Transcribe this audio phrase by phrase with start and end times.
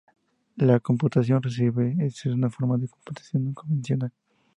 [0.57, 4.11] La computación reversible es una forma de computación no convencional.